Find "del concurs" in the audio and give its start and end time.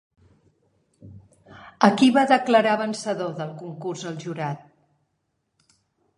3.43-4.09